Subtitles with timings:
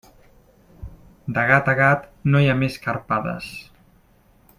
[1.35, 3.51] De gat a gat no hi ha més que arpades.